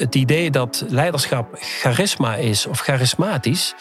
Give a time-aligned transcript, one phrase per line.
[0.00, 3.74] het idee dat leiderschap charisma is of charismatisch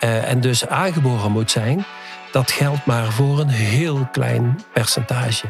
[0.00, 1.84] uh, en dus aangeboren moet zijn,
[2.32, 5.46] dat geldt maar voor een heel klein percentage.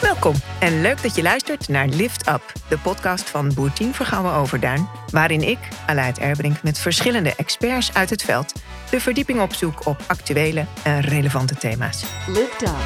[0.00, 4.88] Welkom en leuk dat je luistert naar Lift Up, de podcast van Boertien Vergouwen Overduin,
[5.10, 8.52] waarin ik, Aleid Erbrink, met verschillende experts uit het veld
[8.90, 12.04] de verdieping opzoek op actuele en relevante thema's.
[12.26, 12.76] Lift Up.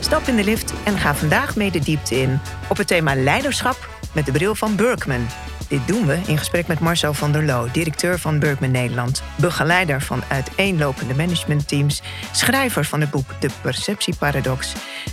[0.00, 3.88] Stap in de lift en ga vandaag mee de diepte in op het thema leiderschap
[4.14, 5.26] met de bril van Berkman.
[5.68, 10.00] Dit doen we in gesprek met Marcel van der Loo, directeur van Berkman Nederland, begeleider
[10.00, 14.72] van uiteenlopende managementteams, schrijver van het boek De Perceptieparadox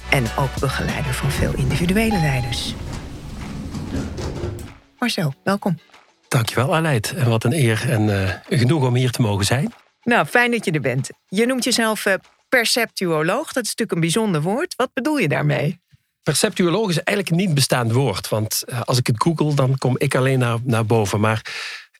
[0.10, 2.74] en ook begeleider van veel individuele leiders.
[5.00, 5.80] Marcel, welkom.
[6.28, 7.14] Dankjewel, Aleid.
[7.14, 9.74] En wat een eer en uh, genoeg om hier te mogen zijn.
[10.08, 11.10] Nou, fijn dat je er bent.
[11.28, 12.14] Je noemt jezelf uh,
[12.50, 13.54] perceptuoloog.
[13.54, 14.76] Dat is natuurlijk een bijzonder woord.
[14.76, 15.80] Wat bedoel je daarmee?
[16.24, 18.30] Perceptuoloog is eigenlijk een niet bestaand woord.
[18.30, 21.20] Want eh, als ik het google, dan kom ik alleen naar, naar boven.
[21.20, 21.42] Maar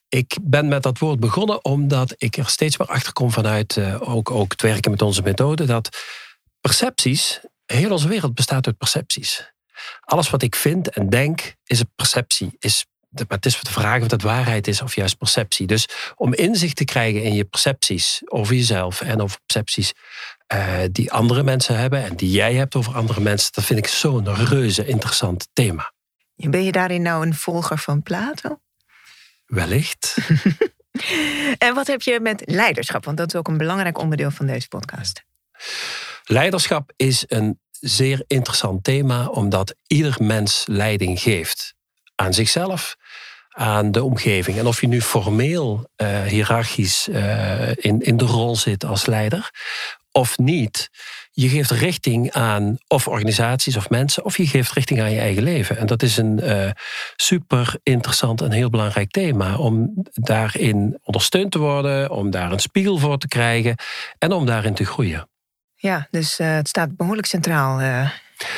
[0.10, 4.10] ik ben met dat woord begonnen omdat ik er steeds meer achter kom vanuit uh,
[4.10, 5.66] ook, ook het werken met onze methode.
[5.66, 6.04] Dat
[6.62, 9.52] percepties, heel onze wereld bestaat uit percepties.
[10.00, 12.86] Alles wat ik vind en denk is een perceptie, is
[13.28, 15.68] het is de vraag of dat waarheid is of juist perceptie.
[15.68, 19.94] Dus om inzicht te krijgen in je percepties over jezelf en over percepties
[20.54, 23.88] uh, die andere mensen hebben en die jij hebt over andere mensen, dat vind ik
[23.88, 25.94] zo'n reuze interessant thema.
[26.36, 28.60] Ben je daarin nou een volger van Plato?
[29.46, 30.18] Wellicht.
[31.58, 33.06] en wat heb je met leiderschap?
[33.06, 35.24] Want dat is ook een belangrijk onderdeel van deze podcast.
[36.24, 41.77] Leiderschap is een zeer interessant thema, omdat ieder mens leiding geeft
[42.18, 42.96] aan zichzelf,
[43.50, 44.58] aan de omgeving.
[44.58, 49.52] En of je nu formeel, uh, hiërarchisch uh, in, in de rol zit als leider
[50.18, 50.90] of niet,
[51.32, 55.44] je geeft richting aan of organisaties of mensen, of je geeft richting aan je eigen
[55.44, 55.78] leven.
[55.78, 56.70] En dat is een uh,
[57.16, 62.98] super interessant en heel belangrijk thema om daarin ondersteund te worden, om daar een spiegel
[62.98, 63.76] voor te krijgen
[64.18, 65.30] en om daarin te groeien.
[65.76, 67.80] Ja, dus het staat behoorlijk centraal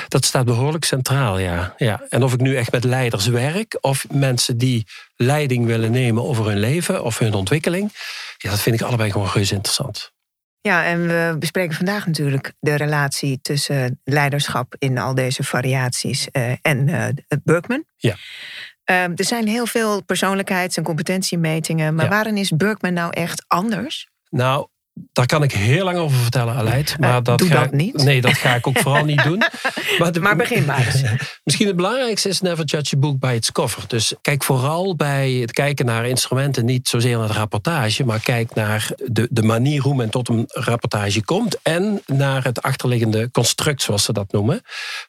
[0.07, 1.73] dat staat behoorlijk centraal, ja.
[1.77, 2.01] ja.
[2.09, 6.45] En of ik nu echt met leiders werk of mensen die leiding willen nemen over
[6.45, 7.91] hun leven of hun ontwikkeling,
[8.37, 10.11] ja, dat vind ik allebei gewoon reuze interessant.
[10.61, 16.51] Ja, en we bespreken vandaag natuurlijk de relatie tussen leiderschap in al deze variaties uh,
[16.61, 17.05] en uh,
[17.43, 17.83] Berkman.
[17.97, 18.15] Ja.
[18.85, 24.09] Uh, er zijn heel veel persoonlijkheids- en competentiemetingen, maar waarin is Berkman nou echt anders?
[24.29, 24.67] Nou,
[25.13, 26.95] daar kan ik heel lang over vertellen, Aleid.
[26.99, 28.03] Maar uh, dat doe ga, dat niet.
[28.03, 29.43] Nee, dat ga ik ook vooral niet doen.
[29.99, 31.01] Maar, maar begin maar eens.
[31.43, 33.83] Misschien het belangrijkste is never judge a book by its cover.
[33.87, 38.53] Dus kijk vooral bij het kijken naar instrumenten niet zozeer naar de rapportage, maar kijk
[38.53, 43.81] naar de, de manier hoe men tot een rapportage komt en naar het achterliggende construct,
[43.81, 44.61] zoals ze dat noemen.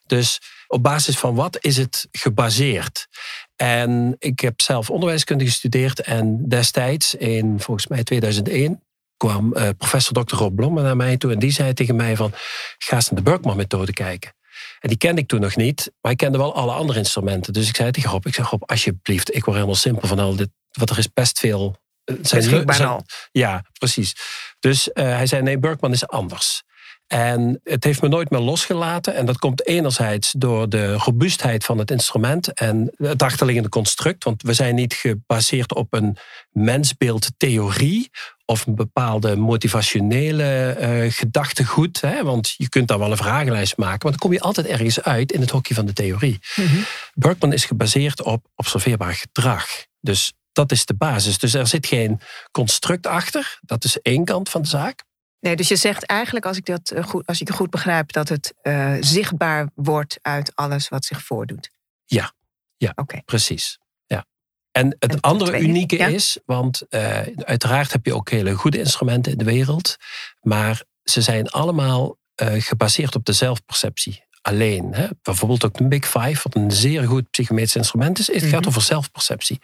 [0.05, 3.07] Dus op basis van wat is het gebaseerd?
[3.55, 8.83] En ik heb zelf onderwijskunde gestudeerd en destijds in volgens mij 2001
[9.21, 10.35] kwam uh, professor Dr.
[10.35, 12.31] Rob Blom naar mij toe en die zei tegen mij van
[12.77, 14.33] ga eens naar de Berkman-methode kijken.
[14.79, 17.53] En die kende ik toen nog niet, maar ik kende wel alle andere instrumenten.
[17.53, 20.35] Dus ik zei tegen Rob, ik zeg Rob, alsjeblieft, ik word helemaal simpel van al
[20.35, 21.75] dit, want er is best veel...
[22.03, 23.05] Eh, zijn, zijn, al.
[23.31, 24.15] Ja, precies.
[24.59, 26.63] Dus uh, hij zei, nee, Berkman is anders.
[27.11, 29.15] En het heeft me nooit meer losgelaten.
[29.15, 34.23] En dat komt enerzijds door de robuustheid van het instrument en het achterliggende construct.
[34.23, 36.17] Want we zijn niet gebaseerd op een
[36.51, 38.09] mensbeeldtheorie
[38.45, 42.01] of een bepaalde motivationele uh, gedachtegoed.
[42.01, 42.23] Hè?
[42.23, 45.31] Want je kunt daar wel een vragenlijst maken, maar dan kom je altijd ergens uit
[45.31, 46.39] in het hokje van de theorie.
[46.55, 49.65] Mm Berkman is gebaseerd op observeerbaar gedrag.
[49.99, 51.37] Dus dat is de basis.
[51.37, 52.19] Dus er zit geen
[52.51, 53.59] construct achter.
[53.61, 55.03] Dat is één kant van de zaak.
[55.41, 58.11] Nee, dus je zegt eigenlijk, als ik, dat eh, goed, als ik het goed begrijp,
[58.11, 61.69] dat het uh, zichtbaar wordt uit alles wat zich voordoet.
[62.05, 62.33] Ja,
[62.77, 63.21] ja okay.
[63.25, 63.79] precies.
[64.05, 64.25] Ja.
[64.71, 69.37] En het andere unieke is, want uh, uiteraard heb je ook hele goede instrumenten in
[69.37, 69.95] de wereld,
[70.39, 72.19] maar ze zijn allemaal
[72.57, 74.93] gebaseerd op de zelfperceptie alleen.
[74.93, 75.07] Hè?
[75.21, 78.27] Bijvoorbeeld ook de Big Five, wat een zeer goed psychometrisch instrument is.
[78.27, 78.67] Het gaat mhm.
[78.67, 79.59] over zelfperceptie.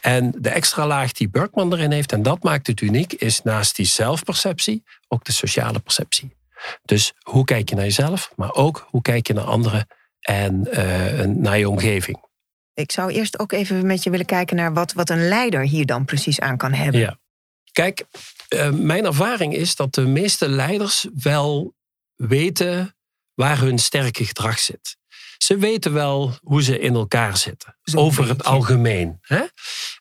[0.00, 3.76] En de extra laag die Berkman erin heeft, en dat maakt het uniek, is naast
[3.76, 6.36] die zelfperceptie ook de sociale perceptie.
[6.84, 9.86] Dus hoe kijk je naar jezelf, maar ook hoe kijk je naar anderen
[10.20, 12.26] en uh, naar je omgeving.
[12.74, 15.86] Ik zou eerst ook even met je willen kijken naar wat, wat een leider hier
[15.86, 17.00] dan precies aan kan hebben.
[17.00, 17.18] Ja.
[17.72, 18.04] Kijk,
[18.48, 21.74] uh, mijn ervaring is dat de meeste leiders wel
[22.14, 22.96] weten
[23.38, 24.96] waar hun sterke gedrag zit.
[25.38, 27.76] Ze weten wel hoe ze in elkaar zitten.
[27.94, 29.18] over het algemeen.
[29.20, 29.42] Hè?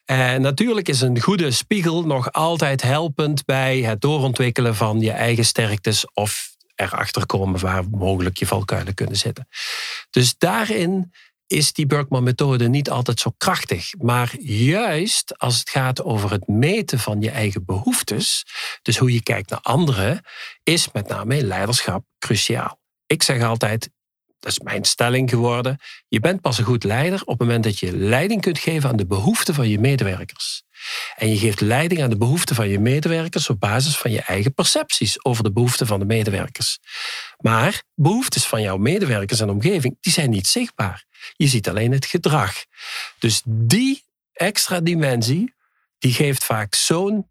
[0.05, 5.45] En natuurlijk is een goede spiegel nog altijd helpend bij het doorontwikkelen van je eigen
[5.45, 9.47] sterktes of erachter komen waar mogelijk je valkuilen kunnen zitten.
[10.09, 11.11] Dus daarin
[11.47, 13.93] is die Berkman-methode niet altijd zo krachtig.
[13.97, 18.45] Maar juist als het gaat over het meten van je eigen behoeftes,
[18.81, 20.21] dus hoe je kijkt naar anderen,
[20.63, 22.85] is met name in leiderschap cruciaal.
[23.07, 23.89] Ik zeg altijd,
[24.39, 25.77] dat is mijn stelling geworden,
[26.07, 28.97] je bent pas een goed leider op het moment dat je leiding kunt geven aan
[28.97, 30.63] de behoeften van je medewerkers.
[31.15, 34.53] En je geeft leiding aan de behoeften van je medewerkers op basis van je eigen
[34.53, 36.79] percepties over de behoeften van de medewerkers.
[37.37, 41.05] Maar behoeftes van jouw medewerkers en omgeving, die zijn niet zichtbaar.
[41.35, 42.53] Je ziet alleen het gedrag.
[43.19, 45.53] Dus die extra dimensie,
[45.99, 47.27] die geeft vaak zo'n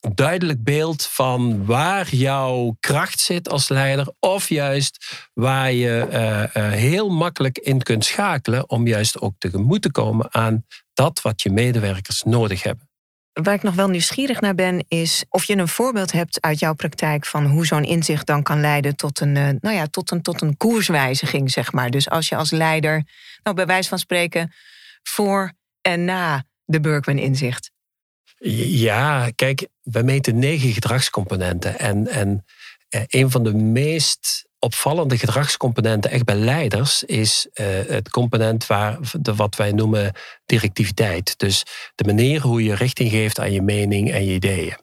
[0.00, 6.72] duidelijk beeld van waar jouw kracht zit als leider, of juist waar je uh, uh,
[6.72, 10.64] heel makkelijk in kunt schakelen om juist ook tegemoet te komen aan
[10.94, 12.86] dat wat je medewerkers nodig hebben.
[13.32, 16.74] Waar ik nog wel nieuwsgierig naar ben, is of je een voorbeeld hebt uit jouw
[16.74, 20.22] praktijk van hoe zo'n inzicht dan kan leiden tot een, uh, nou ja, tot een,
[20.22, 21.90] tot een koerswijziging, zeg maar.
[21.90, 23.06] Dus als je als leider,
[23.42, 24.52] nou bij wijze van spreken,
[25.02, 27.70] voor en na de Berkman-inzicht
[28.38, 31.78] ja, kijk, we meten negen gedragscomponenten.
[31.78, 32.44] En, en
[32.88, 38.98] eh, een van de meest opvallende gedragscomponenten echt bij leiders is uh, het component waar
[39.20, 40.12] de, wat wij noemen
[40.46, 41.38] directiviteit.
[41.38, 41.62] Dus
[41.94, 44.76] de manier hoe je richting geeft aan je mening en je ideeën.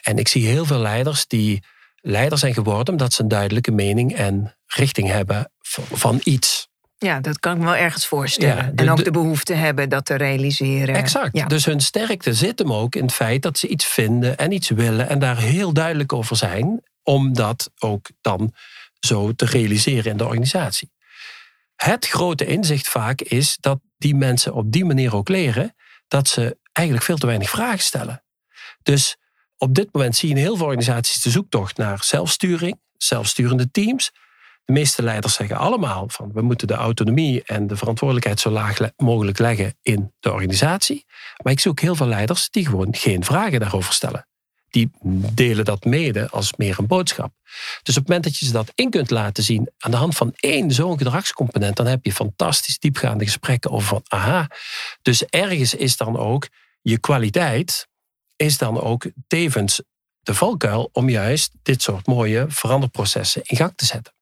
[0.00, 1.62] En ik zie heel veel leiders die
[2.00, 5.52] leider zijn geworden omdat ze een duidelijke mening en richting hebben
[5.92, 6.65] van iets.
[6.98, 8.74] Ja, dat kan ik me wel ergens voorstellen.
[8.74, 10.94] en ook de, behoefte hebben dat te realiseren.
[10.94, 11.48] Exact.
[11.48, 14.68] Dus hun sterkte zit hem ook in het feit dat ze iets vinden en iets
[14.68, 18.54] willen en daar heel duidelijk over zijn, om dat ook dan
[19.00, 20.92] zo te realiseren in de organisatie.
[21.76, 25.74] Het grote inzicht vaak is dat die mensen op die manier ook leren
[26.08, 28.24] dat ze eigenlijk veel te weinig vragen stellen.
[28.82, 29.16] Dus
[29.56, 34.12] op dit moment zie je in heel veel organisaties de zoektocht naar zelfsturing, zelfsturende teams,
[34.66, 38.78] de meeste leiders zeggen allemaal van we moeten de autonomie en de verantwoordelijkheid zo laag
[38.96, 41.04] mogelijk leggen in de organisatie.
[41.42, 44.28] Maar ik zoek heel veel leiders die gewoon geen vragen daarover stellen.
[44.70, 44.90] Die
[45.34, 47.32] delen dat mede als meer een boodschap.
[47.82, 50.16] Dus op het moment dat je ze dat in kunt laten zien aan de hand
[50.16, 54.50] van één zo'n gedragscomponent, dan heb je fantastisch diepgaande gesprekken over van aha.
[55.02, 56.48] Dus ergens is dan ook
[56.80, 57.88] je kwaliteit,
[58.36, 59.82] is dan ook tevens
[60.20, 64.15] de valkuil om juist dit soort mooie veranderprocessen in gang te zetten.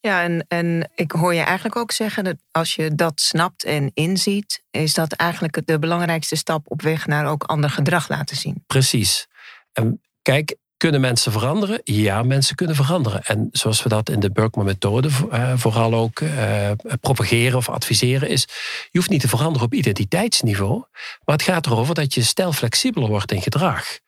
[0.00, 3.90] Ja, en, en ik hoor je eigenlijk ook zeggen dat als je dat snapt en
[3.94, 8.64] inziet, is dat eigenlijk de belangrijkste stap op weg naar ook ander gedrag laten zien.
[8.66, 9.26] Precies.
[9.72, 11.80] En kijk, kunnen mensen veranderen?
[11.84, 13.22] Ja, mensen kunnen veranderen.
[13.22, 16.70] En zoals we dat in de Berkman-methode eh, vooral ook uh,
[17.00, 18.46] propageren of adviseren, is:
[18.90, 20.84] je hoeft niet te veranderen op identiteitsniveau,
[21.24, 23.98] maar het gaat erover dat je stijl flexibeler wordt in gedrag.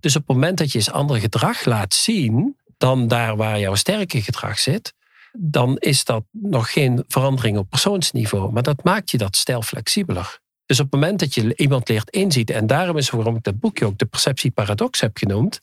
[0.00, 3.74] Dus op het moment dat je eens ander gedrag laat zien dan daar waar jouw
[3.74, 4.94] sterke gedrag zit,
[5.32, 8.52] dan is dat nog geen verandering op persoonsniveau.
[8.52, 10.40] Maar dat maakt je dat stijl flexibeler.
[10.66, 13.60] Dus op het moment dat je iemand leert inzien, en daarom is waarom ik dat
[13.60, 15.60] boekje ook de perceptieparadox heb genoemd,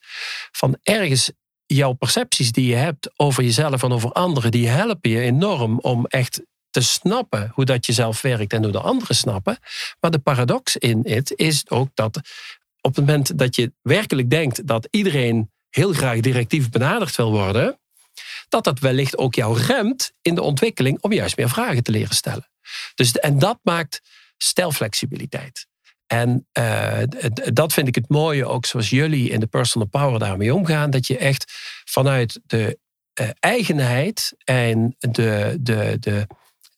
[0.51, 1.31] van ergens
[1.65, 6.05] jouw percepties die je hebt over jezelf en over anderen, die helpen je enorm om
[6.05, 9.57] echt te snappen hoe dat jezelf werkt en hoe de anderen snappen.
[9.99, 12.15] Maar de paradox in het is ook dat
[12.81, 17.78] op het moment dat je werkelijk denkt dat iedereen heel graag directief benaderd wil worden,
[18.49, 22.15] dat dat wellicht ook jou remt in de ontwikkeling om juist meer vragen te leren
[22.15, 22.49] stellen.
[22.95, 24.01] Dus, en dat maakt
[24.37, 25.67] stelflexibiliteit.
[26.07, 26.97] En uh,
[27.53, 31.07] dat vind ik het mooie, ook zoals jullie in de personal power daarmee omgaan, dat
[31.07, 31.53] je echt
[31.85, 32.79] vanuit de
[33.21, 36.27] uh, eigenheid en de, de, de,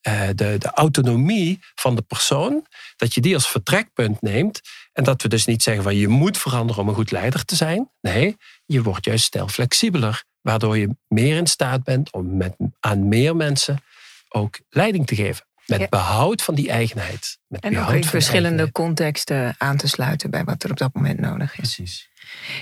[0.07, 2.65] uh, de, de autonomie van de persoon,
[2.95, 4.61] dat je die als vertrekpunt neemt.
[4.93, 7.55] En dat we dus niet zeggen van je moet veranderen om een goed leider te
[7.55, 7.91] zijn.
[8.01, 13.35] Nee, je wordt juist stelflexibeler waardoor je meer in staat bent om met, aan meer
[13.35, 13.83] mensen
[14.29, 15.45] ook leiding te geven.
[15.65, 17.37] Met behoud van die eigenheid.
[17.47, 21.19] Met en ook in verschillende contexten aan te sluiten bij wat er op dat moment
[21.19, 21.75] nodig is.
[21.75, 22.09] Precies.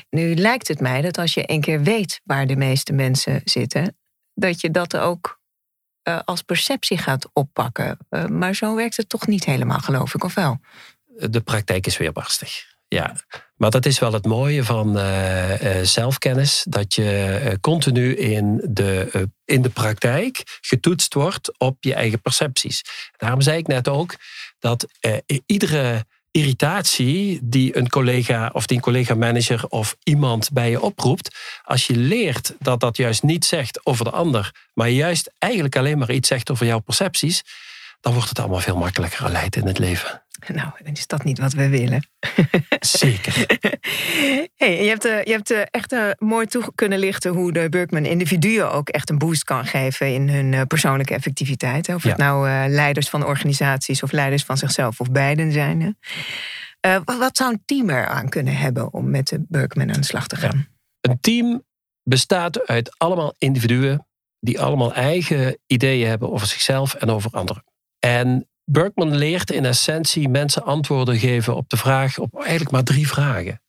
[0.09, 3.97] Nu lijkt het mij dat als je een keer weet waar de meeste mensen zitten,
[4.33, 5.39] dat je dat ook
[6.03, 7.97] uh, als perceptie gaat oppakken.
[8.09, 10.59] Uh, maar zo werkt het toch niet helemaal, geloof ik, of wel?
[11.05, 12.77] De praktijk is weer barstig.
[12.89, 13.15] Ja,
[13.55, 16.65] maar dat is wel het mooie van uh, zelfkennis.
[16.69, 22.81] Dat je uh, continu in de, in de praktijk getoetst wordt op je eigen percepties.
[23.17, 24.15] Daarom zei ik net ook
[24.59, 24.87] dat
[25.45, 31.87] iedere irritatie die een collega of die een collega-manager of iemand bij je oproept, als
[31.87, 36.11] je leert dat dat juist niet zegt over de ander, maar juist eigenlijk alleen maar
[36.11, 37.43] iets zegt over jouw percepties,
[38.01, 40.23] dan wordt het allemaal veel makkelijker geleid in het leven.
[40.47, 42.07] Nou, is dat niet wat we willen?
[42.79, 43.45] Zeker.
[44.55, 47.69] Hey, je hebt, uh, je hebt uh, echt uh, mooi toe kunnen lichten hoe de
[47.69, 51.89] Burkman individuen ook echt een boost kan geven in hun persoonlijke effectiviteit.
[51.93, 52.09] Of ja.
[52.09, 55.97] het nou leiders van organisaties of leiders van zichzelf of beiden zijn.
[57.05, 60.27] Wat, zou een team er aan kunnen hebben om met de Burkman aan de slag
[60.27, 60.67] te gaan?
[60.99, 61.11] Ja.
[61.11, 61.63] Een team
[62.03, 64.07] bestaat uit allemaal individuen
[64.39, 67.63] die allemaal eigen ideeën hebben over zichzelf en over anderen.
[67.99, 73.07] En Berkman leert in essentie mensen antwoorden geven op de vraag, op eigenlijk maar drie
[73.07, 73.61] vragen.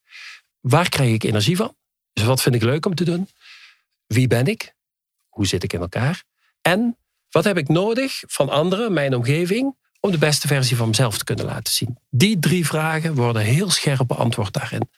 [0.61, 1.75] Waar krijg ik energie van?
[2.12, 3.28] Dus wat vind ik leuk om te doen?
[4.07, 4.75] Wie ben ik?
[5.28, 6.23] Hoe zit ik in elkaar?
[6.62, 6.97] En
[7.30, 11.25] wat heb ik nodig van anderen, mijn omgeving, om de beste versie van mezelf te
[11.25, 11.99] kunnen laten zien?
[12.11, 14.90] Die drie vragen worden heel scherp beantwoord daarin.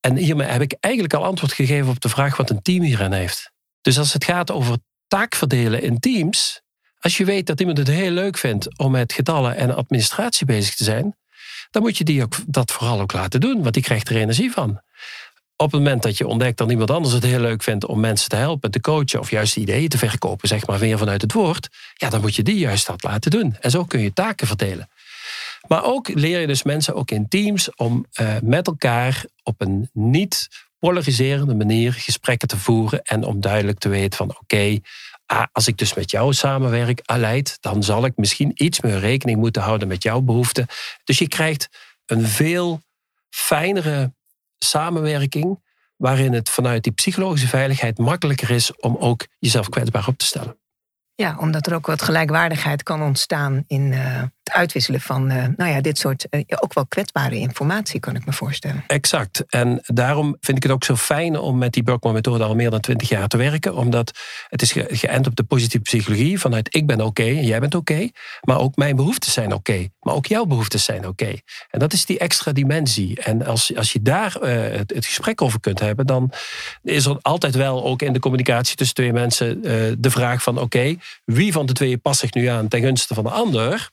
[0.00, 3.12] En hiermee heb ik eigenlijk al antwoord gegeven op de vraag wat een team hierin
[3.12, 3.52] heeft.
[3.80, 6.62] Dus als het gaat over taakverdelen in teams,
[7.00, 10.74] als je weet dat iemand het heel leuk vindt om met getallen en administratie bezig
[10.74, 11.16] te zijn,
[11.70, 14.52] dan moet je die ook, dat vooral ook laten doen, want die krijgt er energie
[14.52, 14.80] van.
[15.56, 18.28] Op het moment dat je ontdekt dat iemand anders het heel leuk vindt om mensen
[18.28, 21.68] te helpen, te coachen of juist ideeën te verkopen, zeg maar weer vanuit het woord,
[21.94, 23.56] ja, dan moet je die juist dat laten doen.
[23.60, 24.88] En zo kun je taken verdelen.
[25.68, 29.90] Maar ook leer je dus mensen ook in teams om uh, met elkaar op een
[29.92, 34.78] niet polariserende manier gesprekken te voeren en om duidelijk te weten van oké,
[35.30, 39.38] ah, als ik dus met jou samenwerk, Aleid, dan zal ik misschien iets meer rekening
[39.38, 40.66] moeten houden met jouw behoeften.
[41.04, 41.68] Dus je krijgt
[42.06, 42.80] een veel
[43.28, 44.14] fijnere
[44.58, 45.62] samenwerking
[45.96, 50.58] waarin het vanuit die psychologische veiligheid makkelijker is om ook jezelf kwetsbaar op te stellen.
[51.14, 54.22] Ja, omdat er ook wat gelijkwaardigheid kan ontstaan in uh,
[54.52, 58.32] uitwisselen van uh, nou ja, dit soort uh, ook wel kwetsbare informatie, kan ik me
[58.32, 58.84] voorstellen.
[58.86, 59.44] Exact.
[59.48, 62.80] En daarom vind ik het ook zo fijn om met die Burkman-methode al meer dan
[62.80, 63.74] twintig jaar te werken.
[63.74, 66.40] Omdat het is ge geënt op de positieve psychologie.
[66.40, 68.08] Vanuit ik ben oké en jij bent oké.
[68.40, 69.88] maar ook mijn behoeftes zijn oké.
[70.00, 71.34] maar ook jouw behoeftes zijn oké.
[71.70, 73.20] En dat is die extra dimensie.
[73.20, 76.32] En als, als je daar het, het, gesprek over kunt hebben, dan
[76.82, 79.62] is er altijd wel ook in de communicatie tussen twee mensen
[80.02, 83.24] de vraag van oké, wie van de twee past zich nu aan ten gunste van
[83.24, 83.90] de ander?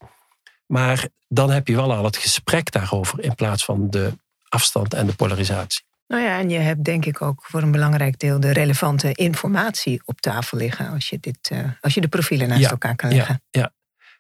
[0.68, 4.14] Maar dan heb je wel al het gesprek daarover in plaats van de
[4.50, 5.86] afstand en de polarisatie.
[6.08, 10.02] Nou ja, en je hebt denk ik ook voor een belangrijk deel de relevante informatie
[10.06, 13.42] op tafel liggen als je, dit, uh, als je de profielen naast elkaar kan leggen.
[13.50, 13.72] Ja, ja.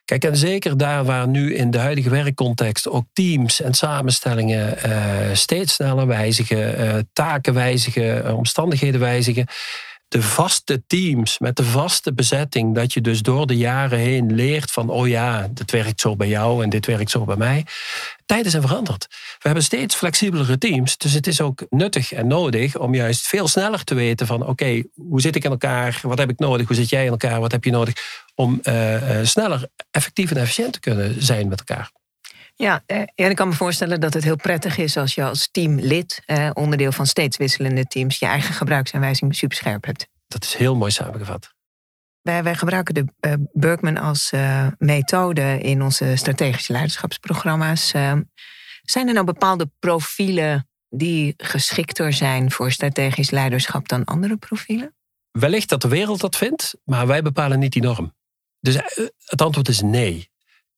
[0.05, 5.33] Kijk, en zeker daar waar nu in de huidige werkcontext ook teams en samenstellingen uh,
[5.33, 9.47] steeds sneller wijzigen, uh, taken wijzigen, omstandigheden wijzigen
[10.07, 14.71] de vaste teams met de vaste bezetting, dat je dus door de jaren heen leert
[14.71, 17.65] van, oh ja, dit werkt zo bij jou en dit werkt zo bij mij.
[18.25, 19.07] Tijden zijn veranderd.
[19.09, 23.47] We hebben steeds flexibelere teams, dus het is ook nuttig en nodig om juist veel
[23.47, 25.99] sneller te weten van, oké, hoe zit ik in elkaar?
[26.01, 26.67] Wat heb ik nodig?
[26.67, 27.39] Hoe zit jij in elkaar?
[27.39, 28.23] Wat heb je nodig?
[28.35, 31.91] Om uh, sneller, effectief en efficiënt te kunnen zijn met elkaar.
[32.59, 35.49] Ja, eh, en ik kan me voorstellen dat het heel prettig is als je als
[35.51, 40.07] teamlid, eh, onderdeel van steeds wisselende teams, je eigen gebruiksaanwijzing superscherp hebt.
[40.27, 41.55] Dat is heel mooi samengevat.
[42.21, 47.93] Wij, wij gebruiken de uh, Berkman als uh, methode in onze strategische leiderschapsprogramma's.
[47.93, 48.13] Uh,
[48.81, 54.95] zijn er nou bepaalde profielen die geschikter zijn voor strategisch leiderschap dan andere profielen?
[55.31, 58.15] Wellicht dat de wereld dat vindt, maar wij bepalen niet die norm.
[58.59, 58.75] Dus
[59.25, 60.29] het antwoord is nee.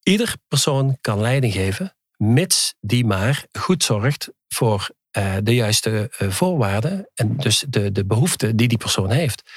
[0.10, 6.32] Ieder persoon kan leiding geven, mits die maar goed zorgt voor uh, de juiste uh,
[6.32, 9.52] voorwaarden en dus de, de behoeften die die persoon heeft.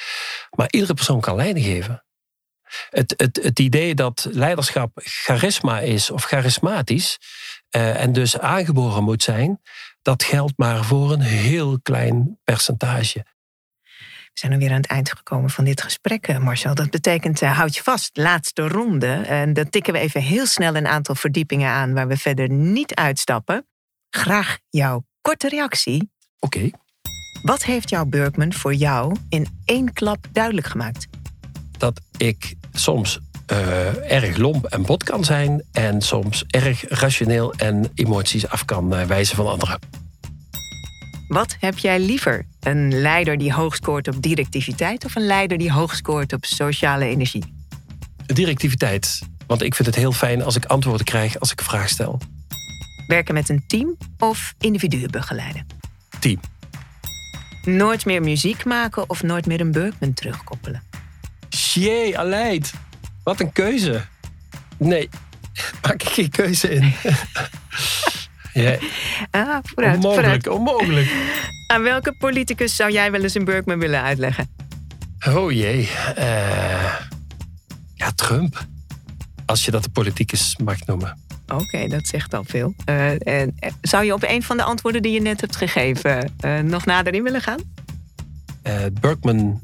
[0.50, 2.04] Maar iedere persoon kan leiding geven.
[2.90, 7.18] Het, het, het idee dat leiderschap charisma is of charismatisch
[7.76, 9.60] uh, en dus aangeboren moet zijn,
[10.02, 13.24] dat geldt maar voor een heel klein percentage.
[14.32, 16.74] We zijn alweer aan het eind gekomen van dit gesprek, eh, Marcel.
[16.74, 19.12] Dat betekent, uh, houd je vast, laatste ronde.
[19.12, 22.94] En dan tikken we even heel snel een aantal verdiepingen aan waar we verder niet
[22.94, 23.66] uitstappen.
[24.10, 26.10] Graag jouw korte reactie.
[26.38, 26.70] Oké.
[27.42, 31.06] Wat heeft jouw Burkman voor jou in één klap duidelijk gemaakt?
[31.78, 33.20] Dat ik soms
[33.52, 39.06] uh, erg lomp en bot kan zijn en soms erg rationeel en emoties af kan
[39.06, 40.01] wijzen van anderen.
[41.32, 42.46] Wat heb jij liever?
[42.60, 47.04] Een leider die hoog scoort op directiviteit of een leider die hoog scoort op sociale
[47.04, 47.44] energie?
[48.26, 49.20] Directiviteit.
[49.46, 52.20] Want ik vind het heel fijn als ik antwoorden krijg als ik een vraag stel.
[53.06, 55.66] Werken met een team of individuen begeleiden?
[56.18, 56.40] Team.
[57.64, 60.82] Nooit meer muziek maken of nooit meer een Berkman terugkoppelen?
[61.48, 62.72] Jee, Aleid.
[63.22, 64.04] Wat een keuze.
[64.76, 65.08] Nee,
[65.82, 66.92] maak ik geen keuze in.
[68.52, 68.76] Ja.
[69.30, 71.12] Ah, vooruit, onmogelijk, onmogelijk.
[71.72, 74.48] Aan welke politicus zou jij wel eens een Burkman willen uitleggen?
[75.28, 75.88] Oh jee.
[76.18, 76.96] Uh,
[77.94, 78.66] ja, Trump.
[79.46, 81.18] Als je dat de politicus mag noemen.
[81.48, 82.74] Oké, dat zegt al veel.
[82.88, 86.58] Uh, en, zou je op een van de antwoorden die je net hebt gegeven uh,
[86.58, 87.60] nog nader in willen gaan?
[88.66, 89.60] Uh, Berkman,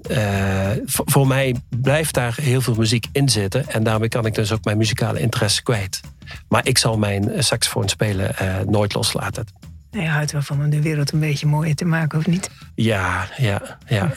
[0.87, 3.69] voor mij blijft daar heel veel muziek in zitten.
[3.69, 6.01] En daarmee kan ik dus ook mijn muzikale interesse kwijt.
[6.49, 8.35] Maar ik zal mijn saxofoon spelen
[8.67, 9.45] nooit loslaten.
[9.91, 12.51] Je houdt wel van om de wereld een beetje mooier te maken, of niet?
[12.75, 14.11] Ja, ja, ja.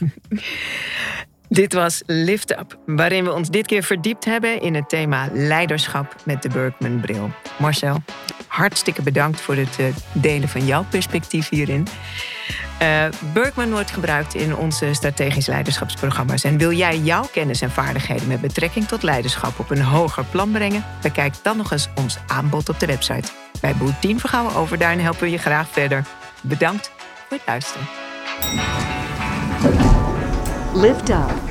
[1.51, 6.15] Dit was Lift Up, waarin we ons dit keer verdiept hebben in het thema leiderschap
[6.25, 7.32] met de Berkman-bril.
[7.60, 8.03] Marcel,
[8.48, 11.88] hartstikke bedankt voor het eh, delen van jouw perspectief hierin.
[12.82, 16.44] Uh, wordt gebruikt in onze strategisch leiderschapsprogramma's.
[16.44, 20.52] En wil jij jouw kennis en vaardigheden met betrekking tot leiderschap op een hoger plan
[20.52, 20.86] brengen?
[21.02, 23.32] Bekijk dan nog eens ons aanbod op de website.
[23.62, 26.06] Bij Boet 10 Vergouwen Overduin helpen we je graag verder.
[26.42, 26.92] Bedankt
[27.28, 27.88] voor het luisteren.
[30.74, 31.50] Lift Up